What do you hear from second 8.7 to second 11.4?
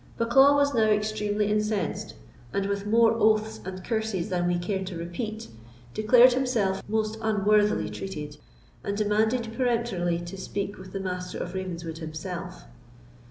and demanded peremptorily to speak with the Master